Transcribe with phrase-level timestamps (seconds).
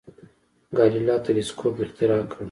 [0.77, 2.37] ګالیله تلسکوپ اختراع کړ.